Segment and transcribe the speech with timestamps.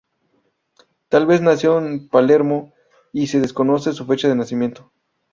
[1.09, 2.73] Tal vez nació en Palermo
[3.13, 4.91] y se desconoce su fecha de nacimiento.